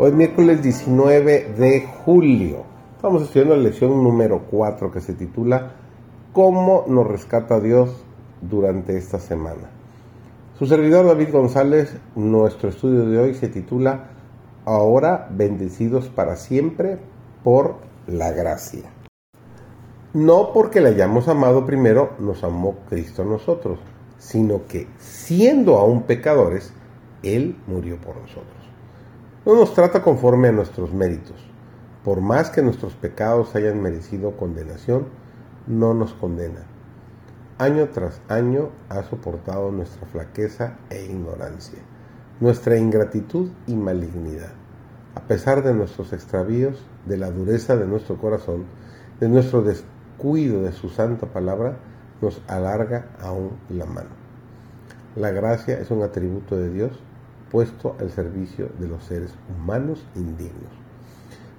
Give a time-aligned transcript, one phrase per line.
[0.00, 2.62] Hoy es miércoles 19 de julio.
[2.94, 5.72] Estamos estudiando la lección número 4 que se titula
[6.32, 8.04] ¿Cómo nos rescata Dios
[8.40, 9.68] durante esta semana?
[10.56, 14.10] Su servidor David González, nuestro estudio de hoy se titula
[14.64, 16.98] Ahora bendecidos para siempre
[17.42, 18.84] por la gracia.
[20.14, 23.80] No porque le hayamos amado primero, nos amó Cristo a nosotros,
[24.16, 26.72] sino que siendo aún pecadores,
[27.24, 28.68] Él murió por nosotros.
[29.48, 31.36] No nos trata conforme a nuestros méritos.
[32.04, 35.06] Por más que nuestros pecados hayan merecido condenación,
[35.66, 36.66] no nos condena.
[37.56, 41.78] Año tras año ha soportado nuestra flaqueza e ignorancia,
[42.40, 44.52] nuestra ingratitud y malignidad.
[45.14, 48.66] A pesar de nuestros extravíos, de la dureza de nuestro corazón,
[49.18, 51.78] de nuestro descuido de su santa palabra,
[52.20, 54.10] nos alarga aún la mano.
[55.16, 57.02] La gracia es un atributo de Dios
[57.50, 60.72] puesto al servicio de los seres humanos indignos.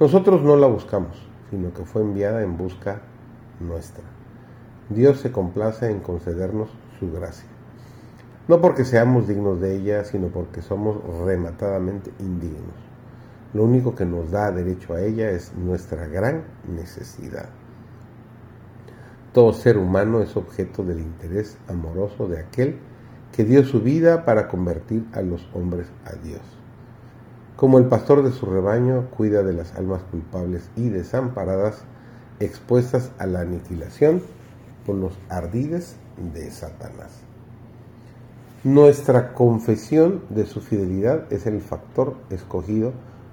[0.00, 1.16] Nosotros no la buscamos,
[1.50, 3.02] sino que fue enviada en busca
[3.60, 4.04] nuestra.
[4.88, 6.68] Dios se complace en concedernos
[6.98, 7.48] su gracia.
[8.48, 12.74] No porque seamos dignos de ella, sino porque somos rematadamente indignos.
[13.54, 17.48] Lo único que nos da derecho a ella es nuestra gran necesidad.
[19.32, 22.78] Todo ser humano es objeto del interés amoroso de aquel
[23.34, 26.40] que dio su vida para convertir a los hombres a Dios.
[27.56, 31.82] Como el pastor de su rebaño cuida de las almas culpables y desamparadas,
[32.38, 34.22] expuestas a la aniquilación
[34.86, 35.96] por los ardides
[36.32, 37.10] de Satanás.
[38.62, 42.92] Nuestra confesión de su fidelidad es el factor escogido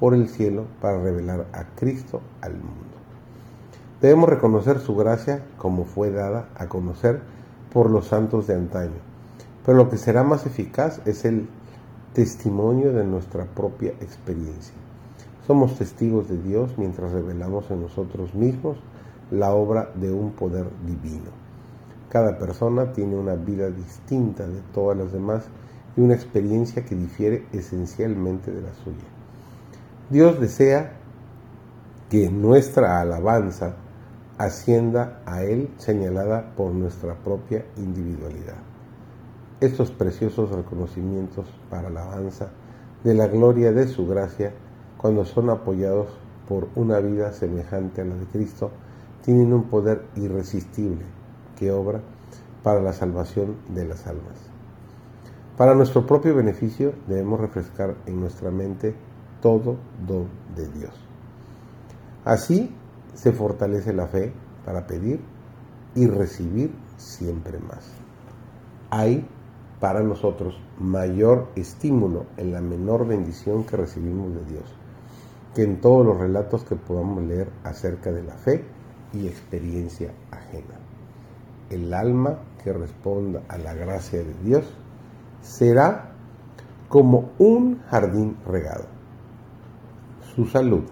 [0.00, 2.96] por el cielo para revelar a Cristo al mundo.
[4.00, 7.20] Debemos reconocer su gracia como fue dada a conocer
[7.72, 9.11] por los santos de antaño
[9.64, 11.48] pero lo que será más eficaz es el
[12.12, 14.74] testimonio de nuestra propia experiencia.
[15.46, 18.76] Somos testigos de Dios mientras revelamos en nosotros mismos
[19.30, 21.30] la obra de un poder divino.
[22.10, 25.44] Cada persona tiene una vida distinta de todas las demás
[25.96, 29.04] y una experiencia que difiere esencialmente de la suya.
[30.10, 30.92] Dios desea
[32.10, 33.76] que nuestra alabanza
[34.36, 38.71] ascienda a Él señalada por nuestra propia individualidad
[39.62, 42.48] estos preciosos reconocimientos para la alabanza
[43.04, 44.52] de la gloria de su gracia,
[44.96, 46.08] cuando son apoyados
[46.48, 48.72] por una vida semejante a la de Cristo,
[49.24, 51.04] tienen un poder irresistible
[51.56, 52.00] que obra
[52.64, 54.34] para la salvación de las almas.
[55.56, 58.96] Para nuestro propio beneficio debemos refrescar en nuestra mente
[59.40, 60.92] todo don de Dios.
[62.24, 62.74] Así
[63.14, 64.32] se fortalece la fe
[64.64, 65.20] para pedir
[65.94, 67.92] y recibir siempre más.
[68.90, 69.26] Hay
[69.82, 74.62] para nosotros mayor estímulo en la menor bendición que recibimos de Dios,
[75.56, 78.64] que en todos los relatos que podamos leer acerca de la fe
[79.12, 80.76] y experiencia ajena.
[81.68, 84.72] El alma que responda a la gracia de Dios
[85.40, 86.12] será
[86.88, 88.84] como un jardín regado.
[90.36, 90.84] Su salud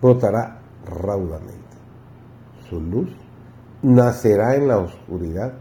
[0.00, 1.76] brotará raudamente.
[2.70, 3.10] Su luz
[3.82, 5.54] nacerá en la oscuridad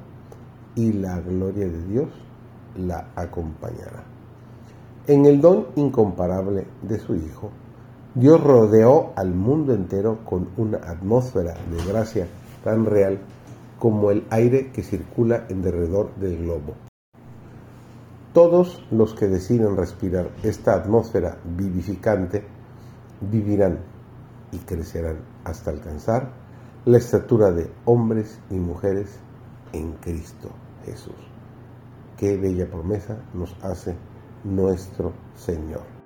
[0.76, 2.27] y la gloria de Dios
[2.78, 4.04] la acompañará.
[5.08, 7.52] En el don incomparable de su Hijo,
[8.14, 12.28] Dios rodeó al mundo entero con una atmósfera de gracia
[12.64, 13.20] tan real
[13.80, 16.74] como el aire que circula en derredor del globo.
[18.34, 22.44] Todos los que deciden respirar esta atmósfera vivificante
[23.22, 23.80] vivirán
[24.52, 26.32] y crecerán hasta alcanzar
[26.86, 29.20] la estatura de hombres y mujeres
[29.74, 30.50] en Cristo
[30.86, 31.37] Jesús.
[32.18, 33.96] Qué bella promesa nos hace
[34.44, 35.97] nuestro Señor.